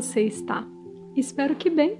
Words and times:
você 0.00 0.20
está? 0.22 0.64
Espero 1.16 1.56
que 1.56 1.68
bem. 1.68 1.98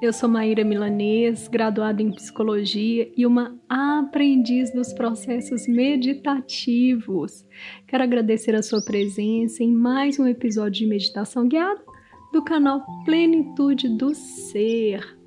Eu 0.00 0.12
sou 0.12 0.28
Maíra 0.28 0.62
Milanês, 0.62 1.48
graduada 1.48 2.00
em 2.00 2.12
psicologia 2.12 3.10
e 3.16 3.26
uma 3.26 3.58
aprendiz 3.68 4.72
dos 4.72 4.92
processos 4.92 5.66
meditativos. 5.66 7.44
Quero 7.88 8.04
agradecer 8.04 8.54
a 8.54 8.62
sua 8.62 8.80
presença 8.80 9.64
em 9.64 9.72
mais 9.72 10.16
um 10.16 10.28
episódio 10.28 10.84
de 10.84 10.86
meditação 10.86 11.48
guiada 11.48 11.82
do 12.32 12.40
canal 12.40 12.86
Plenitude 13.04 13.88
do 13.88 14.14
Ser. 14.14 15.18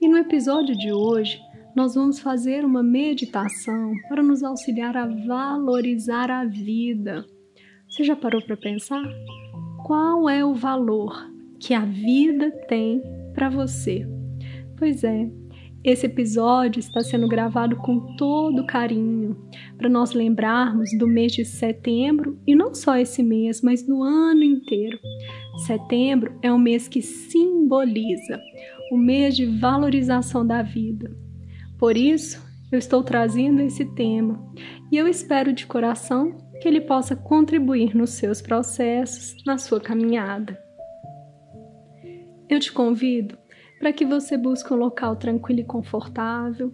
E 0.00 0.06
no 0.06 0.18
episódio 0.18 0.78
de 0.78 0.92
hoje, 0.92 1.40
nós 1.74 1.96
vamos 1.96 2.20
fazer 2.20 2.64
uma 2.64 2.82
meditação 2.82 3.92
para 4.08 4.22
nos 4.22 4.44
auxiliar 4.44 4.96
a 4.96 5.08
valorizar 5.26 6.30
a 6.30 6.44
vida. 6.44 7.26
Você 7.88 8.04
já 8.04 8.14
parou 8.14 8.40
para 8.40 8.56
pensar? 8.56 9.02
Qual 9.84 10.28
é 10.28 10.44
o 10.44 10.54
valor 10.54 11.35
que 11.60 11.74
a 11.74 11.84
vida 11.84 12.50
tem 12.68 13.02
para 13.34 13.48
você? 13.48 14.06
Pois 14.76 15.04
é, 15.04 15.28
esse 15.84 16.06
episódio 16.06 16.80
está 16.80 17.00
sendo 17.00 17.28
gravado 17.28 17.76
com 17.76 18.16
todo 18.16 18.66
carinho 18.66 19.36
para 19.76 19.88
nós 19.88 20.12
lembrarmos 20.12 20.90
do 20.98 21.06
mês 21.06 21.32
de 21.32 21.44
setembro 21.44 22.38
e 22.46 22.54
não 22.54 22.74
só 22.74 22.96
esse 22.96 23.22
mês, 23.22 23.62
mas 23.62 23.82
do 23.82 24.02
ano 24.02 24.42
inteiro. 24.42 24.98
Setembro 25.66 26.38
é 26.42 26.52
um 26.52 26.58
mês 26.58 26.88
que 26.88 27.00
simboliza 27.00 28.40
o 28.90 28.96
mês 28.96 29.36
de 29.36 29.46
valorização 29.46 30.46
da 30.46 30.62
vida 30.62 31.26
por 31.78 31.96
isso, 31.96 32.42
eu 32.72 32.78
estou 32.78 33.02
trazendo 33.02 33.60
esse 33.60 33.84
tema 33.84 34.42
e 34.90 34.96
eu 34.96 35.06
espero 35.06 35.52
de 35.52 35.66
coração 35.66 36.36
que 36.60 36.66
ele 36.66 36.80
possa 36.80 37.14
contribuir 37.14 37.94
nos 37.94 38.10
seus 38.10 38.40
processos, 38.40 39.36
na 39.44 39.58
sua 39.58 39.78
caminhada. 39.78 40.65
Eu 42.48 42.60
te 42.60 42.72
convido 42.72 43.36
para 43.78 43.92
que 43.92 44.04
você 44.04 44.36
busque 44.36 44.72
um 44.72 44.76
local 44.76 45.16
tranquilo 45.16 45.60
e 45.60 45.64
confortável. 45.64 46.72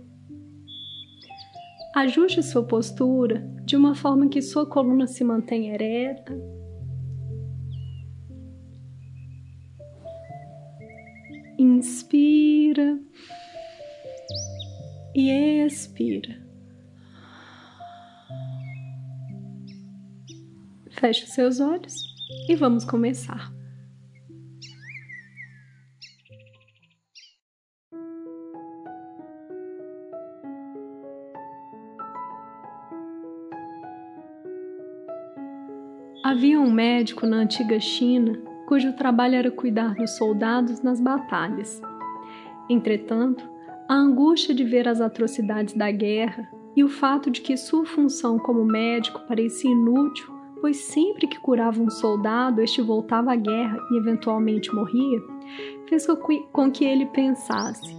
Ajuste 1.95 2.43
sua 2.43 2.63
postura 2.63 3.41
de 3.65 3.77
uma 3.77 3.95
forma 3.95 4.29
que 4.29 4.43
sua 4.43 4.67
coluna 4.67 5.07
se 5.07 5.25
mantenha 5.25 5.75
ereta. 5.75 6.33
Inspira 11.59 12.99
e 15.15 15.31
expira. 15.65 16.43
Feche 20.91 21.27
seus 21.27 21.61
olhos 21.61 21.95
e 22.49 22.55
vamos 22.55 22.85
começar. 22.85 23.62
Havia 36.33 36.59
um 36.59 36.73
médico 36.73 37.27
na 37.27 37.37
antiga 37.37 37.79
China 37.79 38.41
cujo 38.67 38.95
trabalho 38.95 39.35
era 39.35 39.51
cuidar 39.51 39.95
dos 39.95 40.13
soldados 40.13 40.81
nas 40.81 40.99
batalhas. 40.99 41.79
Entretanto, 42.71 43.47
a 43.87 43.95
angústia 43.95 44.55
de 44.55 44.65
ver 44.65 44.89
as 44.89 45.03
atrocidades 45.03 45.75
da 45.75 45.91
guerra 45.91 46.51
e 46.75 46.83
o 46.83 46.89
fato 46.89 47.31
de 47.31 47.43
que 47.43 47.55
sua 47.55 47.85
função 47.85 48.39
como 48.39 48.65
médico 48.65 49.21
parecia 49.29 49.71
inútil, 49.71 50.33
pois 50.59 50.79
sempre 50.79 51.27
que 51.27 51.39
curava 51.39 51.83
um 51.83 51.91
soldado, 51.91 52.63
este 52.63 52.81
voltava 52.81 53.31
à 53.31 53.37
guerra 53.37 53.77
e 53.91 53.99
eventualmente 53.99 54.75
morria, 54.75 55.21
fez 55.87 56.07
com 56.51 56.71
que 56.71 56.83
ele 56.83 57.05
pensasse: 57.05 57.95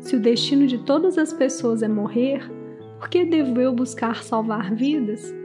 se 0.00 0.14
o 0.14 0.20
destino 0.20 0.66
de 0.66 0.76
todas 0.76 1.16
as 1.16 1.32
pessoas 1.32 1.82
é 1.82 1.88
morrer, 1.88 2.46
por 2.98 3.08
que 3.08 3.24
devo 3.24 3.58
eu 3.58 3.72
buscar 3.72 4.22
salvar 4.22 4.74
vidas? 4.74 5.43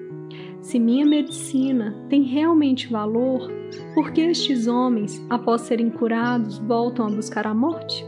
Se 0.61 0.77
minha 0.77 1.05
medicina 1.05 1.95
tem 2.09 2.23
realmente 2.23 2.87
valor, 2.87 3.49
por 3.93 4.11
que 4.11 4.21
estes 4.21 4.67
homens, 4.67 5.25
após 5.29 5.61
serem 5.61 5.89
curados, 5.89 6.57
voltam 6.57 7.07
a 7.07 7.09
buscar 7.09 7.47
a 7.47 7.53
morte? 7.53 8.05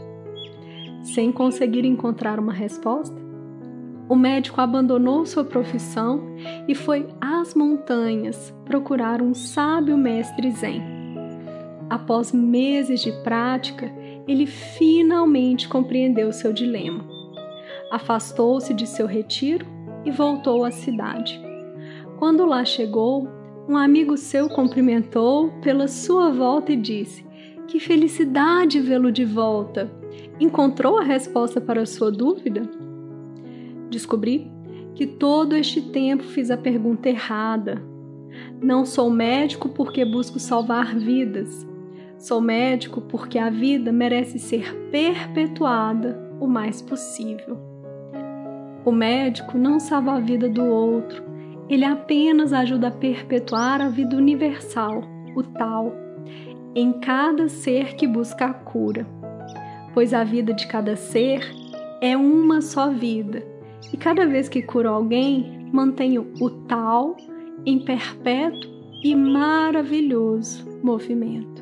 Sem 1.02 1.32
conseguir 1.32 1.84
encontrar 1.84 2.38
uma 2.38 2.52
resposta, 2.52 3.20
o 4.08 4.14
médico 4.14 4.60
abandonou 4.60 5.24
sua 5.24 5.44
profissão 5.44 6.22
e 6.68 6.74
foi 6.74 7.08
às 7.20 7.54
montanhas 7.54 8.54
procurar 8.64 9.22
um 9.22 9.32
sábio 9.32 9.96
mestre 9.96 10.50
Zen. 10.50 10.82
Após 11.88 12.32
meses 12.32 13.00
de 13.00 13.12
prática, 13.22 13.90
ele 14.28 14.46
finalmente 14.46 15.68
compreendeu 15.68 16.32
seu 16.32 16.52
dilema. 16.52 17.04
Afastou-se 17.90 18.72
de 18.74 18.86
seu 18.86 19.06
retiro 19.06 19.66
e 20.04 20.10
voltou 20.10 20.64
à 20.64 20.70
cidade. 20.70 21.51
Quando 22.22 22.46
lá 22.46 22.64
chegou, 22.64 23.28
um 23.68 23.76
amigo 23.76 24.16
seu 24.16 24.48
cumprimentou 24.48 25.50
pela 25.60 25.88
sua 25.88 26.30
volta 26.30 26.70
e 26.70 26.76
disse: 26.76 27.26
Que 27.66 27.80
felicidade 27.80 28.78
vê-lo 28.78 29.10
de 29.10 29.24
volta! 29.24 29.90
Encontrou 30.38 30.98
a 30.98 31.02
resposta 31.02 31.60
para 31.60 31.82
a 31.82 31.84
sua 31.84 32.12
dúvida? 32.12 32.62
Descobri 33.90 34.48
que 34.94 35.04
todo 35.04 35.56
este 35.56 35.80
tempo 35.80 36.22
fiz 36.22 36.48
a 36.52 36.56
pergunta 36.56 37.08
errada. 37.08 37.82
Não 38.62 38.86
sou 38.86 39.10
médico 39.10 39.70
porque 39.70 40.04
busco 40.04 40.38
salvar 40.38 40.94
vidas. 40.94 41.66
Sou 42.18 42.40
médico 42.40 43.00
porque 43.00 43.36
a 43.36 43.50
vida 43.50 43.90
merece 43.90 44.38
ser 44.38 44.72
perpetuada 44.92 46.22
o 46.38 46.46
mais 46.46 46.80
possível. 46.80 47.58
O 48.84 48.92
médico 48.92 49.58
não 49.58 49.80
salva 49.80 50.12
a 50.12 50.20
vida 50.20 50.48
do 50.48 50.64
outro, 50.64 51.31
ele 51.68 51.84
apenas 51.84 52.52
ajuda 52.52 52.88
a 52.88 52.90
perpetuar 52.90 53.80
a 53.80 53.88
vida 53.88 54.16
universal, 54.16 55.02
o 55.36 55.42
tal, 55.42 55.94
em 56.74 56.92
cada 57.00 57.48
ser 57.48 57.94
que 57.96 58.06
busca 58.06 58.46
a 58.46 58.54
cura 58.54 59.06
pois 59.94 60.14
a 60.14 60.24
vida 60.24 60.52
de 60.52 60.66
cada 60.66 60.96
ser 60.96 61.40
é 62.00 62.16
uma 62.16 62.60
só 62.60 62.90
vida, 62.90 63.44
e 63.92 63.96
cada 63.96 64.26
vez 64.26 64.48
que 64.48 64.62
curo 64.62 64.88
alguém, 64.88 65.68
mantenho 65.72 66.32
o 66.40 66.50
tal 66.50 67.16
em 67.64 67.78
perpétuo 67.78 68.70
e 69.02 69.14
maravilhoso 69.14 70.66
movimento. 70.82 71.61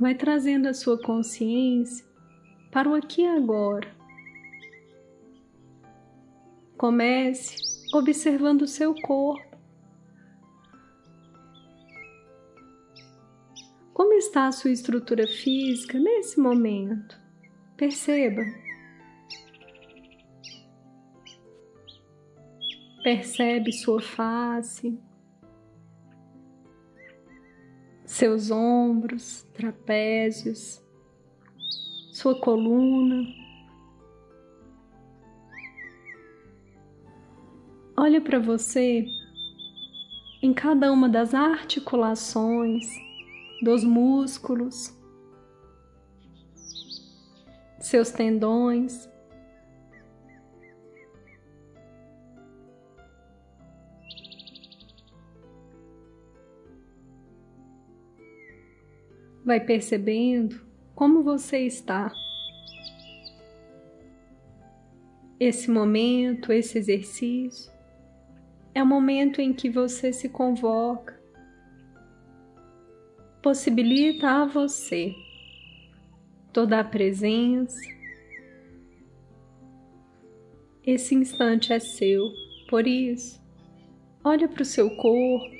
Vai 0.00 0.14
trazendo 0.14 0.66
a 0.66 0.72
sua 0.72 0.98
consciência 0.98 2.06
para 2.72 2.88
o 2.88 2.94
aqui 2.94 3.20
e 3.20 3.26
agora. 3.26 3.94
Comece 6.78 7.56
observando 7.92 8.62
o 8.62 8.66
seu 8.66 8.94
corpo. 9.02 9.58
Como 13.92 14.14
está 14.14 14.46
a 14.46 14.52
sua 14.52 14.70
estrutura 14.70 15.26
física 15.26 15.98
nesse 15.98 16.40
momento? 16.40 17.20
Perceba. 17.76 18.42
Percebe 23.02 23.70
sua 23.72 24.00
face 24.00 24.98
seus 28.20 28.50
ombros, 28.50 29.46
trapézios, 29.54 30.78
sua 32.12 32.38
coluna. 32.38 33.26
Olha 37.96 38.20
para 38.20 38.38
você 38.38 39.06
em 40.42 40.52
cada 40.52 40.92
uma 40.92 41.08
das 41.08 41.32
articulações, 41.32 42.86
dos 43.62 43.84
músculos, 43.84 44.94
seus 47.78 48.10
tendões. 48.10 49.09
Vai 59.50 59.58
percebendo 59.58 60.64
como 60.94 61.24
você 61.24 61.58
está. 61.66 62.12
Esse 65.40 65.68
momento, 65.68 66.52
esse 66.52 66.78
exercício, 66.78 67.68
é 68.72 68.80
o 68.80 68.86
momento 68.86 69.40
em 69.40 69.52
que 69.52 69.68
você 69.68 70.12
se 70.12 70.28
convoca 70.28 71.20
possibilita 73.42 74.28
a 74.28 74.44
você 74.44 75.12
toda 76.52 76.78
a 76.78 76.84
presença. 76.84 77.80
Esse 80.86 81.16
instante 81.16 81.72
é 81.72 81.80
seu, 81.80 82.30
por 82.68 82.86
isso, 82.86 83.42
olha 84.22 84.46
para 84.46 84.62
o 84.62 84.64
seu 84.64 84.94
corpo, 84.94 85.50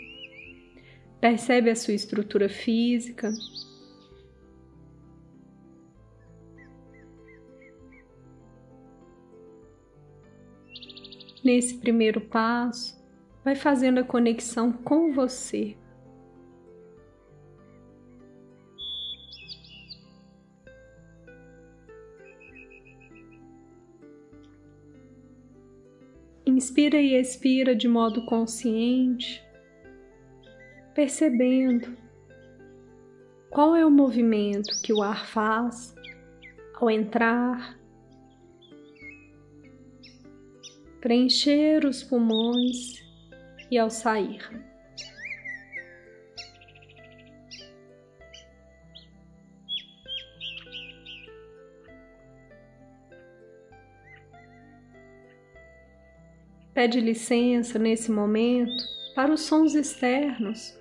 percebe 1.20 1.70
a 1.70 1.74
sua 1.74 1.94
estrutura 1.94 2.48
física. 2.48 3.32
Nesse 11.42 11.78
primeiro 11.78 12.20
passo, 12.20 13.02
vai 13.42 13.56
fazendo 13.56 14.00
a 14.00 14.04
conexão 14.04 14.70
com 14.70 15.12
você. 15.12 15.74
Inspira 26.44 27.00
e 27.00 27.14
expira 27.14 27.74
de 27.74 27.88
modo 27.88 28.26
consciente, 28.26 29.42
percebendo 30.94 31.96
qual 33.48 33.74
é 33.74 33.86
o 33.86 33.90
movimento 33.90 34.82
que 34.82 34.92
o 34.92 35.02
ar 35.02 35.26
faz 35.26 35.94
ao 36.74 36.90
entrar, 36.90 37.79
preencher 41.00 41.86
os 41.86 42.02
pulmões 42.02 43.02
e 43.70 43.78
ao 43.78 43.88
sair. 43.88 44.40
Pede 56.74 57.00
licença 57.00 57.78
nesse 57.78 58.10
momento 58.10 58.82
para 59.14 59.32
os 59.32 59.40
sons 59.40 59.74
externos. 59.74 60.78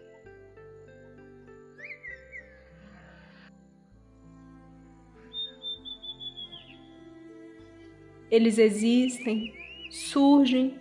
Eles 8.31 8.59
existem, 8.59 9.51
surgem 9.89 10.79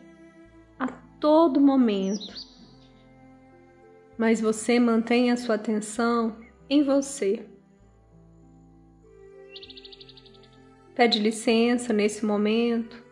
a 0.79 0.87
todo 0.87 1.61
momento, 1.61 2.35
mas 4.19 4.41
você 4.41 4.79
mantém 4.79 5.31
a 5.31 5.37
sua 5.37 5.55
atenção 5.55 6.37
em 6.69 6.83
você. 6.83 7.47
Pede 10.95 11.19
licença 11.19 11.93
nesse 11.93 12.27
momento 12.27 13.03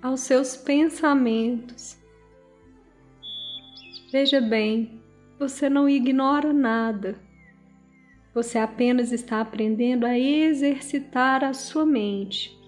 aos 0.00 0.20
seus 0.20 0.56
pensamentos. 0.56 1.98
Veja 4.10 4.40
bem, 4.40 5.02
você 5.38 5.68
não 5.68 5.88
ignora 5.88 6.52
nada. 6.52 7.20
Você 8.34 8.58
apenas 8.58 9.12
está 9.12 9.40
aprendendo 9.40 10.06
a 10.06 10.18
exercitar 10.18 11.44
a 11.44 11.52
sua 11.52 11.84
mente 11.84 12.61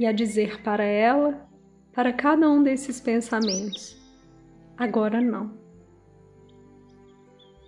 e 0.00 0.06
a 0.06 0.12
dizer 0.12 0.62
para 0.62 0.82
ela, 0.82 1.46
para 1.92 2.10
cada 2.10 2.48
um 2.48 2.62
desses 2.62 2.98
pensamentos: 2.98 4.00
agora 4.74 5.20
não. 5.20 5.52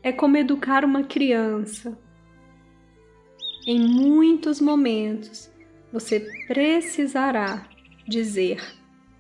É 0.03 0.11
como 0.11 0.39
educar 0.39 0.83
uma 0.83 1.05
criança. 1.05 1.97
Em 3.67 3.79
muitos 3.79 4.63
momentos, 4.63 5.53
você 5.93 6.21
precisará 6.49 7.69
dizer 8.09 8.61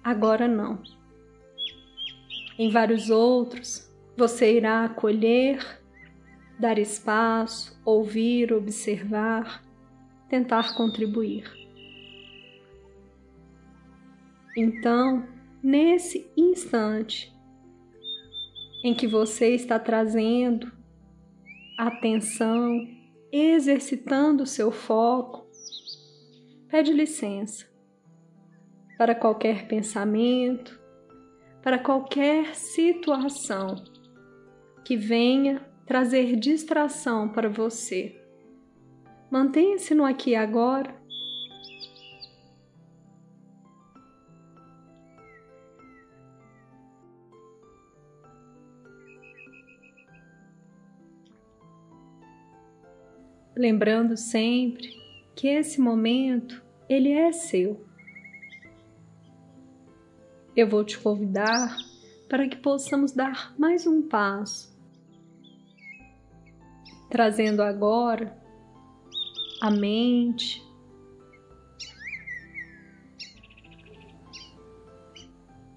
agora 0.02 0.48
não. 0.48 0.82
Em 2.58 2.70
vários 2.70 3.10
outros, 3.10 3.92
você 4.16 4.56
irá 4.56 4.86
acolher, 4.86 5.82
dar 6.58 6.78
espaço, 6.78 7.78
ouvir, 7.84 8.54
observar, 8.54 9.62
tentar 10.30 10.74
contribuir. 10.74 11.61
Então, 14.56 15.26
nesse 15.62 16.30
instante 16.36 17.32
em 18.84 18.94
que 18.94 19.06
você 19.06 19.54
está 19.54 19.78
trazendo 19.78 20.70
atenção, 21.78 22.86
exercitando 23.30 24.42
o 24.42 24.46
seu 24.46 24.70
foco, 24.70 25.46
pede 26.68 26.92
licença 26.92 27.66
para 28.98 29.14
qualquer 29.14 29.66
pensamento, 29.66 30.80
para 31.62 31.78
qualquer 31.78 32.54
situação 32.54 33.76
que 34.84 34.96
venha 34.96 35.64
trazer 35.86 36.36
distração 36.36 37.28
para 37.28 37.48
você. 37.48 38.20
Mantenha-se 39.30 39.94
no 39.94 40.04
aqui 40.04 40.30
e 40.30 40.36
agora. 40.36 41.01
Lembrando 53.62 54.16
sempre 54.16 54.92
que 55.36 55.46
esse 55.46 55.80
momento 55.80 56.60
ele 56.88 57.12
é 57.12 57.30
seu. 57.30 57.86
Eu 60.56 60.68
vou 60.68 60.84
te 60.84 60.98
convidar 60.98 61.76
para 62.28 62.48
que 62.48 62.56
possamos 62.56 63.12
dar 63.12 63.54
mais 63.56 63.86
um 63.86 64.02
passo, 64.02 64.76
trazendo 67.08 67.62
agora 67.62 68.36
a 69.60 69.70
mente, 69.70 70.60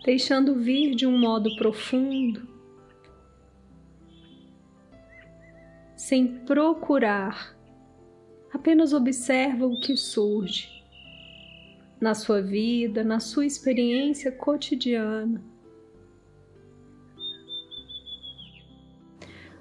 deixando 0.03 0.55
vir 0.55 0.95
de 0.95 1.05
um 1.05 1.19
modo 1.19 1.55
profundo, 1.55 2.47
sem 5.95 6.39
procurar, 6.45 7.54
apenas 8.55 8.93
observa 8.93 9.67
o 9.67 9.77
que 9.81 9.97
surge 9.97 10.81
na 11.99 12.13
sua 12.13 12.41
vida, 12.41 13.03
na 13.03 13.19
sua 13.19 13.45
experiência 13.45 14.31
cotidiana. 14.31 15.43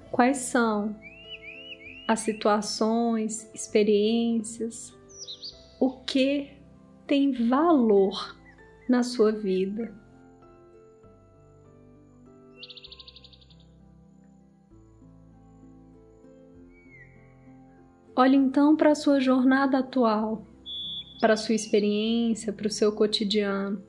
Quais 0.09 0.37
são 0.37 0.95
as 2.07 2.21
situações, 2.21 3.53
experiências, 3.53 4.93
o 5.77 5.91
que 6.05 6.51
tem 7.05 7.33
valor 7.49 8.37
na 8.87 9.03
sua 9.03 9.33
vida? 9.33 9.93
Olhe 18.15 18.35
então 18.35 18.75
para 18.75 18.91
a 18.91 18.95
sua 18.95 19.19
jornada 19.19 19.79
atual 19.79 20.45
para 21.19 21.33
a 21.33 21.37
sua 21.37 21.55
experiência, 21.55 22.51
para 22.53 22.67
o 22.67 22.71
seu 22.71 22.91
cotidiano. 22.91 23.81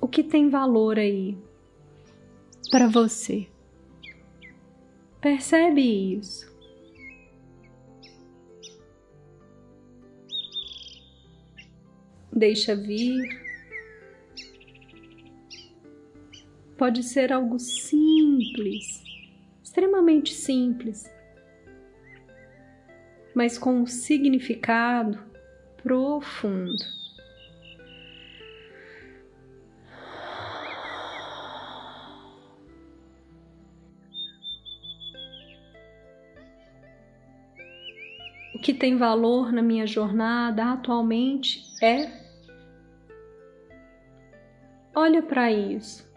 O 0.00 0.08
que 0.08 0.22
tem 0.22 0.48
valor 0.48 0.98
aí 0.98 1.38
para 2.70 2.88
você? 2.88 3.46
Percebe 5.20 6.16
isso. 6.16 6.50
Deixa 12.32 12.74
vir. 12.74 13.51
Pode 16.82 17.04
ser 17.04 17.32
algo 17.32 17.60
simples, 17.60 19.04
extremamente 19.62 20.34
simples, 20.34 21.08
mas 23.36 23.56
com 23.56 23.82
um 23.82 23.86
significado 23.86 25.16
profundo. 25.80 26.74
O 38.56 38.58
que 38.58 38.74
tem 38.74 38.96
valor 38.96 39.52
na 39.52 39.62
minha 39.62 39.86
jornada 39.86 40.72
atualmente 40.72 41.62
é 41.80 42.10
olha 44.92 45.22
para 45.22 45.52
isso. 45.52 46.11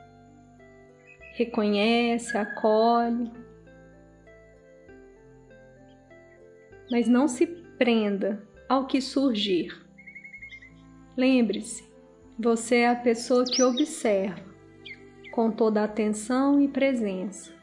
Reconhece, 1.35 2.37
acolhe. 2.37 3.29
Mas 6.89 7.09
não 7.09 7.27
se 7.27 7.45
prenda 7.45 8.41
ao 8.69 8.87
que 8.87 9.01
surgir. 9.01 9.85
Lembre-se, 11.17 11.83
você 12.39 12.77
é 12.77 12.89
a 12.89 12.95
pessoa 12.95 13.43
que 13.43 13.61
observa 13.61 14.45
com 15.33 15.51
toda 15.51 15.83
atenção 15.83 16.61
e 16.61 16.69
presença. 16.69 17.53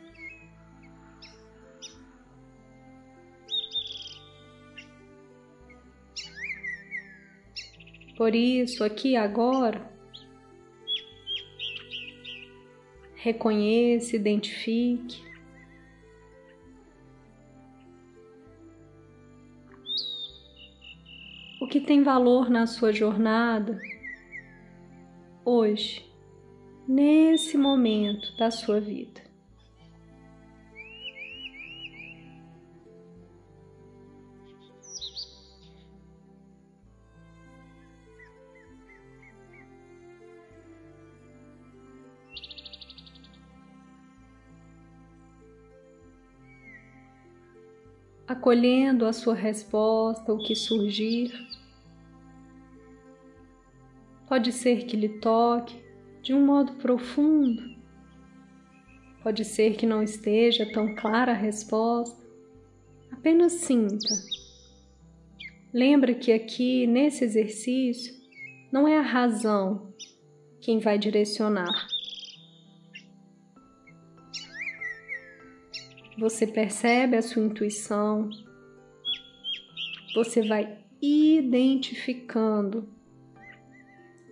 Por 8.19 8.35
isso, 8.35 8.85
aqui 8.85 9.17
agora, 9.17 9.91
reconheça, 13.23 14.17
identifique. 14.17 15.23
O 21.61 21.69
que 21.69 21.81
tem 21.81 22.03
valor 22.03 22.51
na 22.51 22.67
sua 22.67 22.93
jornada 22.93 23.81
hoje, 25.45 26.05
nesse 26.87 27.57
momento 27.57 28.37
da 28.37 28.51
sua 28.51 28.81
vida. 28.81 29.22
Acolhendo 48.43 49.07
a 49.07 49.13
sua 49.13 49.35
resposta, 49.35 50.33
o 50.33 50.39
que 50.39 50.57
surgir. 50.57 51.33
Pode 54.27 54.51
ser 54.51 54.85
que 54.85 54.97
lhe 54.97 55.21
toque 55.21 55.81
de 56.21 56.35
um 56.35 56.45
modo 56.45 56.73
profundo, 56.73 57.63
pode 59.23 59.45
ser 59.45 59.77
que 59.77 59.87
não 59.87 60.03
esteja 60.03 60.69
tão 60.73 60.93
clara 60.97 61.31
a 61.31 61.37
resposta. 61.37 62.21
Apenas 63.13 63.53
sinta. 63.53 64.13
Lembra 65.73 66.13
que 66.13 66.33
aqui 66.33 66.85
nesse 66.85 67.23
exercício 67.23 68.13
não 68.73 68.89
é 68.89 68.99
a 68.99 69.03
razão 69.03 69.95
quem 70.61 70.81
vai 70.81 70.99
direcionar. 70.99 71.87
Você 76.19 76.47
percebe 76.47 77.17
a 77.17 77.23
sua 77.23 77.43
intuição, 77.43 78.29
você 80.15 80.47
vai 80.47 80.79
identificando 81.01 82.89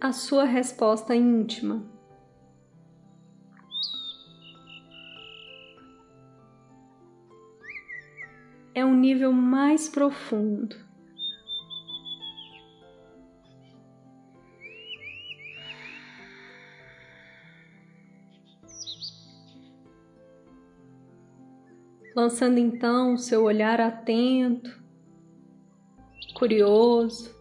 a 0.00 0.12
sua 0.12 0.44
resposta 0.44 1.16
íntima. 1.16 1.84
É 8.74 8.84
um 8.84 8.94
nível 8.94 9.32
mais 9.32 9.88
profundo. 9.88 10.89
Lançando 22.14 22.58
então 22.58 23.16
seu 23.16 23.44
olhar 23.44 23.80
atento, 23.80 24.82
curioso, 26.34 27.34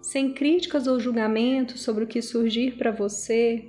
sem 0.00 0.32
críticas 0.34 0.86
ou 0.86 1.00
julgamentos 1.00 1.80
sobre 1.80 2.04
o 2.04 2.06
que 2.06 2.22
surgir 2.22 2.76
para 2.76 2.92
você, 2.92 3.68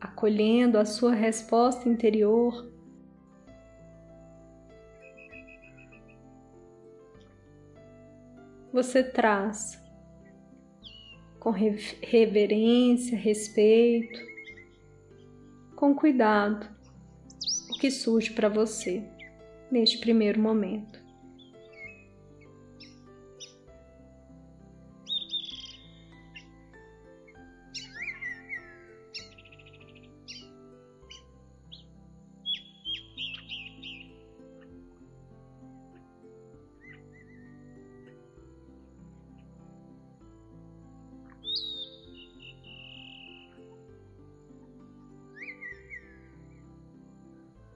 acolhendo 0.00 0.78
a 0.78 0.84
sua 0.84 1.12
resposta 1.12 1.88
interior. 1.88 2.68
Você 8.72 9.02
traz 9.02 9.82
com 11.38 11.50
reverência, 11.50 13.16
respeito, 13.18 14.29
com 15.80 15.94
cuidado 15.94 16.68
o 17.70 17.78
que 17.78 17.90
surge 17.90 18.34
para 18.34 18.50
você 18.50 19.02
neste 19.72 19.96
primeiro 19.96 20.38
momento. 20.38 20.99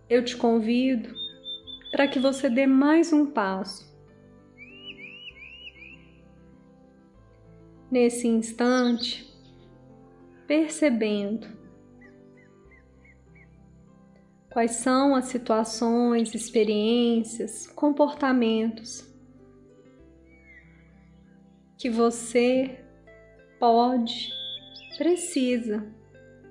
Eu 0.09 0.25
te 0.25 0.37
convido 0.37 1.15
para 1.91 2.07
que 2.07 2.19
você 2.19 2.51
dê 2.51 2.67
mais 2.67 3.13
um 3.13 3.27
passo. 3.27 3.93
Nesse 7.91 8.27
instante, 8.27 9.33
percebendo 10.47 11.47
quais 14.51 14.73
são 14.73 15.15
as 15.15 15.27
situações, 15.27 16.35
experiências, 16.35 17.67
comportamentos 17.69 19.09
que 21.79 21.89
você 21.89 22.85
pode, 23.61 24.33
precisa 24.97 25.87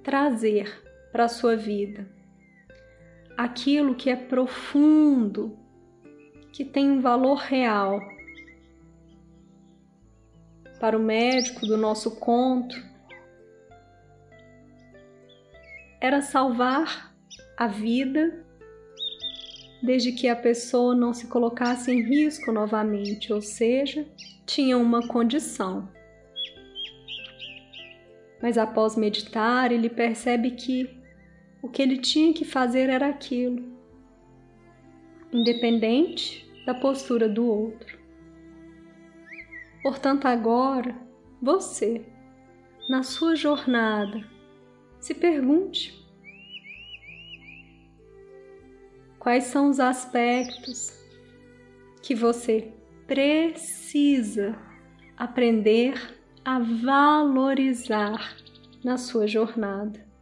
trazer 0.04 0.82
para 1.12 1.26
a 1.26 1.30
sua 1.30 1.56
vida 1.56 2.23
aquilo 3.38 3.96
que 3.96 4.10
é 4.10 4.16
profundo, 4.16 5.58
que 6.52 6.64
tem 6.64 6.90
um 6.92 7.02
valor 7.02 7.38
real. 7.38 8.00
Para 10.80 10.98
o 10.98 11.02
médico 11.02 11.66
do 11.66 11.78
nosso 11.78 12.20
conto, 12.20 12.76
era 16.02 16.22
salvar 16.22 17.16
a 17.58 17.68
vida 17.68 18.44
desde 19.82 20.12
que 20.12 20.28
a 20.28 20.36
pessoa 20.36 20.96
não 20.96 21.14
se 21.14 21.28
colocasse 21.28 21.92
em 21.92 22.02
risco 22.02 22.52
novamente, 22.52 23.34
ou 23.34 23.42
seja, 23.42 24.06
tinha 24.46 24.78
uma 24.78 25.08
condição. 25.08 25.90
Mas 28.42 28.58
após 28.58 28.98
meditar, 28.98 29.72
ele 29.72 29.90
percebe 29.90 30.52
que 30.52 31.03
o 31.64 31.70
que 31.70 31.82
ele 31.82 31.98
tinha 31.98 32.34
que 32.34 32.44
fazer 32.44 32.90
era 32.90 33.08
aquilo, 33.08 33.64
independente 35.32 36.46
da 36.66 36.74
postura 36.74 37.30
do 37.30 37.48
outro. 37.48 37.98
Portanto, 39.82 40.26
agora, 40.26 40.94
você, 41.42 42.06
na 42.90 43.02
sua 43.02 43.34
jornada, 43.34 44.30
se 45.00 45.14
pergunte: 45.14 46.06
quais 49.18 49.46
são 49.46 49.70
os 49.70 49.80
aspectos 49.80 50.92
que 52.02 52.14
você 52.14 52.74
precisa 53.08 54.54
aprender 55.16 56.20
a 56.44 56.60
valorizar 56.60 58.36
na 58.84 58.98
sua 58.98 59.28
jornada? 59.28 60.13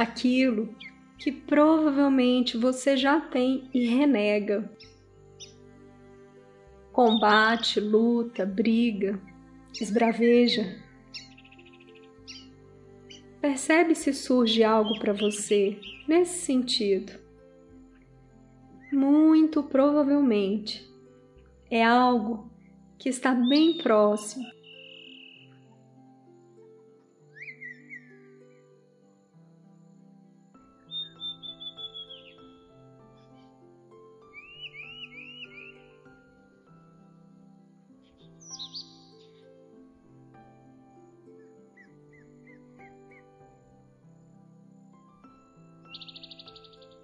Aquilo 0.00 0.74
que 1.18 1.30
provavelmente 1.30 2.56
você 2.56 2.96
já 2.96 3.20
tem 3.20 3.68
e 3.74 3.86
renega. 3.86 4.70
Combate, 6.92 7.78
luta, 7.78 8.46
briga, 8.46 9.20
esbraveja. 9.80 10.82
Percebe 13.40 13.94
se 13.94 14.12
surge 14.12 14.64
algo 14.64 14.98
para 14.98 15.12
você 15.12 15.78
nesse 16.08 16.38
sentido. 16.40 17.12
Muito 18.92 19.62
provavelmente 19.62 20.90
é 21.70 21.84
algo 21.84 22.50
que 22.98 23.08
está 23.08 23.32
bem 23.34 23.78
próximo 23.78 24.59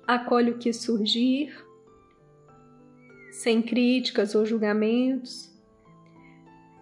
acolhe 0.06 0.52
o 0.52 0.58
que 0.58 0.72
surgir, 0.72 1.52
sem 3.32 3.60
críticas 3.60 4.34
ou 4.34 4.46
julgamentos, 4.46 5.52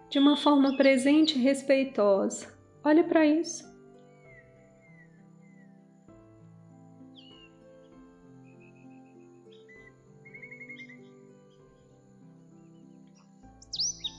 de 0.09 0.19
uma 0.19 0.37
forma 0.37 0.77
presente 0.77 1.37
e 1.37 1.41
respeitosa. 1.41 2.53
Olha 2.83 3.03
para 3.03 3.25
isso. 3.25 3.73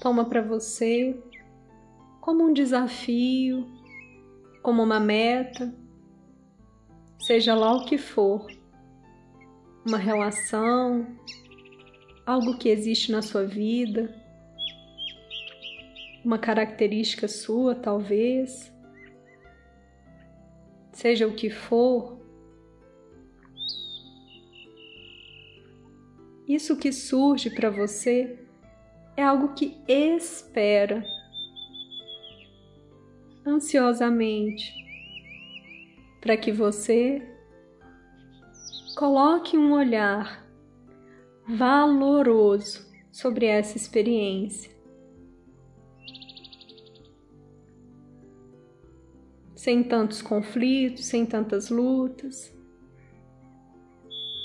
Toma 0.01 0.25
para 0.25 0.43
você 0.43 1.21
como 2.21 2.45
um 2.45 2.53
desafio, 2.53 3.67
como 4.63 4.83
uma 4.83 5.01
meta, 5.01 5.75
seja 7.21 7.55
lá 7.55 7.73
o 7.73 7.85
que 7.85 7.97
for 7.97 8.56
uma 9.87 9.99
relação, 9.99 11.07
algo 12.27 12.59
que 12.59 12.69
existe 12.69 13.13
na 13.13 13.23
sua 13.23 13.45
vida, 13.45 14.13
uma 16.25 16.39
característica 16.39 17.29
sua, 17.29 17.73
talvez, 17.73 18.75
seja 20.93 21.29
o 21.29 21.37
que 21.37 21.49
for. 21.49 22.19
Isso 26.49 26.77
que 26.77 26.91
surge 26.93 27.51
para 27.51 27.71
você 27.71 28.41
é 29.17 29.23
algo 29.23 29.55
que 29.55 29.81
espera 29.87 31.05
ansiosamente 33.47 34.75
para 36.21 36.37
que 36.37 36.51
você 36.51 37.36
Coloque 38.97 39.59
um 39.59 39.75
olhar 39.75 40.43
valoroso 41.47 42.91
sobre 43.13 43.45
essa 43.45 43.77
experiência. 43.77 44.75
Sem 49.55 49.85
tantos 49.85 50.23
conflitos, 50.23 51.05
sem 51.05 51.27
tantas 51.27 51.69
lutas, 51.69 52.51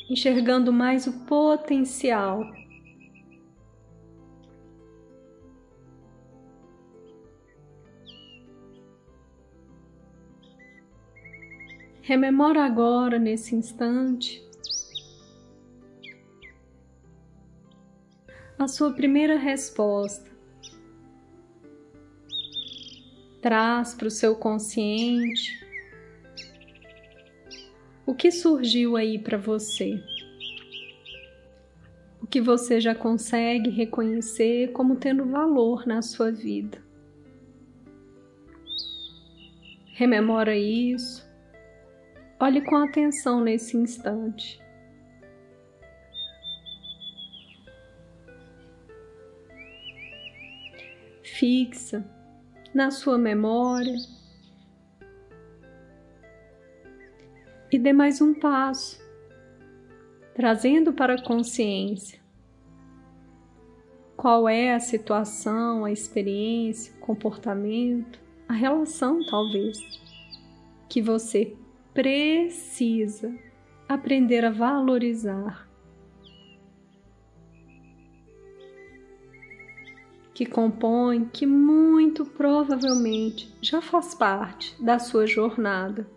enxergando 0.09 0.73
mais 0.73 1.07
o 1.07 1.25
potencial 1.25 2.43
Rememora 12.03 12.65
agora, 12.65 13.19
nesse 13.19 13.55
instante, 13.55 14.43
a 18.57 18.67
sua 18.67 18.91
primeira 18.91 19.37
resposta. 19.37 20.29
Traz 23.39 23.93
para 23.93 24.07
o 24.07 24.11
seu 24.11 24.35
consciente 24.35 25.63
o 28.03 28.15
que 28.15 28.31
surgiu 28.31 28.97
aí 28.97 29.19
para 29.19 29.37
você. 29.37 30.03
O 32.19 32.25
que 32.25 32.41
você 32.41 32.81
já 32.81 32.95
consegue 32.95 33.69
reconhecer 33.69 34.71
como 34.71 34.95
tendo 34.95 35.25
valor 35.25 35.85
na 35.85 36.01
sua 36.01 36.31
vida. 36.31 36.83
Rememora 39.93 40.57
isso 40.57 41.30
Olhe 42.43 42.59
com 42.59 42.75
atenção 42.75 43.39
nesse 43.39 43.77
instante. 43.77 44.59
Fixa 51.21 52.03
na 52.73 52.89
sua 52.89 53.15
memória 53.15 53.95
e 57.71 57.77
dê 57.77 57.93
mais 57.93 58.19
um 58.21 58.33
passo, 58.33 58.99
trazendo 60.33 60.91
para 60.91 61.13
a 61.13 61.23
consciência 61.23 62.19
qual 64.17 64.49
é 64.49 64.73
a 64.73 64.79
situação, 64.79 65.85
a 65.85 65.91
experiência, 65.91 66.91
comportamento, 67.01 68.19
a 68.49 68.53
relação, 68.53 69.23
talvez, 69.27 69.77
que 70.89 71.03
você 71.03 71.55
precisa 71.93 73.33
aprender 73.87 74.45
a 74.45 74.49
valorizar. 74.49 75.69
Que 80.33 80.45
compõe, 80.45 81.25
que 81.25 81.45
muito 81.45 82.25
provavelmente 82.25 83.53
já 83.61 83.81
faz 83.81 84.15
parte 84.15 84.81
da 84.81 84.97
sua 84.97 85.27
jornada. 85.27 86.07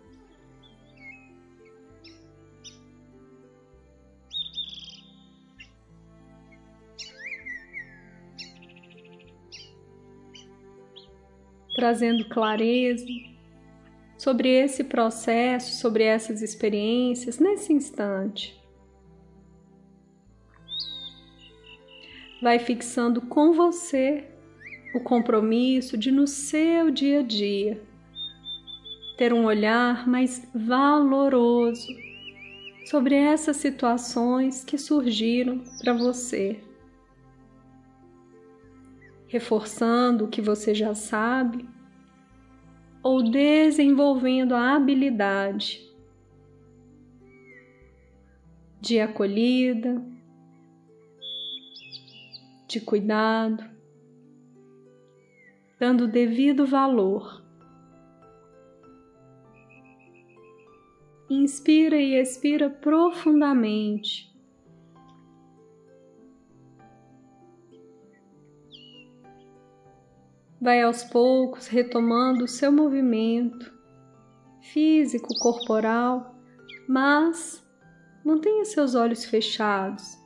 Trazendo 11.75 12.27
clareza, 12.29 13.05
sobre 14.25 14.49
esse 14.49 14.83
processo, 14.83 15.79
sobre 15.79 16.03
essas 16.03 16.41
experiências 16.41 17.37
nesse 17.37 17.71
instante. 17.71 18.59
Vai 22.41 22.57
fixando 22.57 23.21
com 23.21 23.53
você 23.53 24.27
o 24.95 24.99
compromisso 24.99 25.95
de, 25.95 26.09
no 26.09 26.25
seu 26.25 26.89
dia 26.89 27.19
a 27.19 27.21
dia, 27.21 27.79
ter 29.15 29.31
um 29.31 29.45
olhar 29.45 30.07
mais 30.07 30.47
valoroso 30.55 31.87
sobre 32.89 33.13
essas 33.13 33.57
situações 33.57 34.63
que 34.63 34.75
surgiram 34.75 35.63
para 35.83 35.93
você, 35.93 36.59
reforçando 39.27 40.25
o 40.25 40.27
que 40.27 40.41
você 40.41 40.73
já 40.73 40.95
sabe 40.95 41.74
ou 43.05 43.21
desenvolvendo 43.21 44.55
a 44.55 44.75
habilidade 44.75 45.79
de 48.81 48.99
acolhida, 48.99 50.03
de 52.67 52.81
cuidado, 52.81 53.63
dando 55.79 56.07
devido 56.07 56.65
valor. 56.65 57.45
Inspira 61.29 62.01
e 62.01 62.15
expira 62.15 62.71
profundamente. 62.71 64.34
Vai 70.59 70.81
aos 70.81 71.03
poucos 71.03 71.67
retomando 71.67 72.45
o 72.45 72.47
seu 72.47 72.71
movimento 72.71 73.73
físico, 74.61 75.27
corporal, 75.39 76.35
mas 76.87 77.63
mantenha 78.23 78.65
seus 78.65 78.95
olhos 78.95 79.25
fechados. 79.25 80.17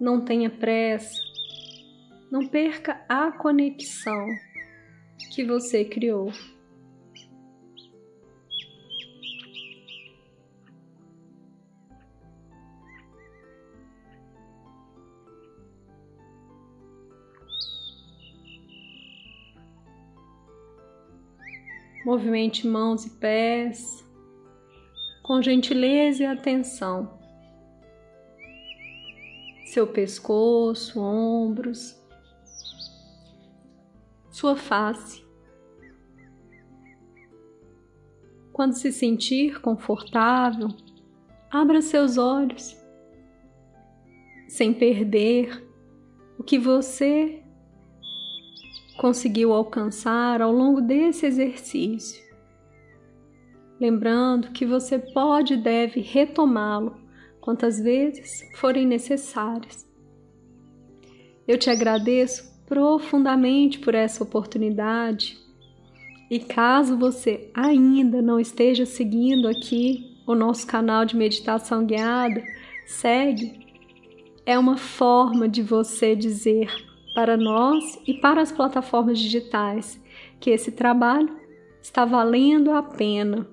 Não 0.00 0.24
tenha 0.24 0.50
pressa. 0.50 1.20
Não 2.30 2.48
perca 2.48 3.04
a 3.08 3.30
conexão 3.30 4.26
que 5.32 5.44
você 5.44 5.84
criou. 5.84 6.32
Movimente 22.12 22.66
mãos 22.66 23.06
e 23.06 23.10
pés 23.10 24.06
com 25.22 25.40
gentileza 25.40 26.22
e 26.22 26.26
atenção. 26.26 27.18
Seu 29.64 29.86
pescoço, 29.86 31.00
ombros, 31.00 31.98
sua 34.30 34.54
face. 34.56 35.24
Quando 38.52 38.74
se 38.74 38.92
sentir 38.92 39.62
confortável, 39.62 40.68
abra 41.50 41.80
seus 41.80 42.18
olhos, 42.18 42.76
sem 44.48 44.74
perder 44.74 45.66
o 46.38 46.44
que 46.44 46.58
você 46.58 47.41
conseguiu 48.96 49.52
alcançar 49.52 50.40
ao 50.40 50.52
longo 50.52 50.80
desse 50.80 51.26
exercício. 51.26 52.22
Lembrando 53.80 54.52
que 54.52 54.64
você 54.64 54.98
pode 54.98 55.54
e 55.54 55.56
deve 55.56 56.00
retomá-lo 56.00 56.96
quantas 57.40 57.80
vezes 57.80 58.40
forem 58.54 58.86
necessárias. 58.86 59.86
Eu 61.48 61.58
te 61.58 61.68
agradeço 61.68 62.52
profundamente 62.66 63.80
por 63.80 63.94
essa 63.94 64.22
oportunidade 64.22 65.36
e 66.30 66.38
caso 66.38 66.96
você 66.96 67.50
ainda 67.52 68.22
não 68.22 68.38
esteja 68.38 68.86
seguindo 68.86 69.48
aqui 69.48 70.12
o 70.26 70.34
nosso 70.34 70.66
canal 70.66 71.04
de 71.04 71.16
meditação 71.16 71.84
guiada, 71.84 72.42
segue. 72.86 73.60
É 74.46 74.58
uma 74.58 74.76
forma 74.76 75.48
de 75.48 75.62
você 75.62 76.14
dizer 76.16 76.91
para 77.14 77.36
nós 77.36 78.00
e 78.06 78.14
para 78.14 78.40
as 78.40 78.52
plataformas 78.52 79.18
digitais 79.18 80.02
que 80.40 80.50
esse 80.50 80.72
trabalho 80.72 81.28
está 81.80 82.04
valendo 82.04 82.70
a 82.70 82.82
pena. 82.82 83.46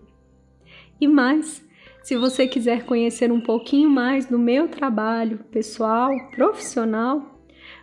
E 1.00 1.08
mais, 1.08 1.66
se 2.04 2.16
você 2.18 2.48
quiser 2.48 2.86
conhecer 2.86 3.32
um 3.32 3.42
pouquinho 3.42 3.90
mais 3.90 4.26
do 4.26 4.40
meu 4.40 4.68
trabalho 4.68 5.40
pessoal, 5.52 6.12
profissional, 6.32 7.40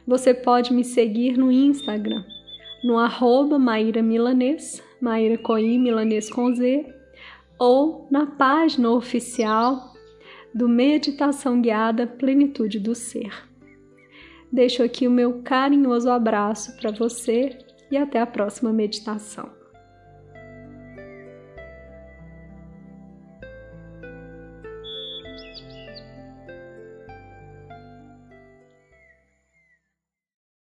você 0.06 0.32
pode 0.32 0.72
me 0.72 0.84
seguir 0.84 1.36
no 1.36 1.50
Instagram, 1.50 2.24
no 2.84 2.98
arroba 2.98 3.58
Maíra 3.58 4.02
Milanês, 4.02 4.82
Maíra 5.00 5.36
Coim, 5.38 5.78
Milanês 5.78 6.30
com 6.30 6.54
Z, 6.54 6.86
ou 7.58 8.06
na 8.10 8.26
página 8.26 8.90
oficial 8.90 9.94
do 10.54 10.68
Meditação 10.68 11.60
Guiada 11.60 12.06
Plenitude 12.06 12.78
do 12.78 12.94
Ser. 12.94 13.32
Deixo 14.52 14.82
aqui 14.82 15.06
o 15.06 15.10
meu 15.10 15.42
carinhoso 15.42 16.10
abraço 16.10 16.76
para 16.76 16.90
você 16.90 17.58
e 17.90 17.96
até 17.96 18.20
a 18.20 18.26
próxima 18.26 18.72
meditação. 18.72 19.50